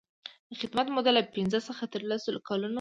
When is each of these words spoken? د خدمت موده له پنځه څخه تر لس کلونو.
د 0.49 0.51
خدمت 0.61 0.87
موده 0.95 1.11
له 1.17 1.21
پنځه 1.35 1.59
څخه 1.67 1.83
تر 1.93 2.01
لس 2.09 2.23
کلونو. 2.47 2.69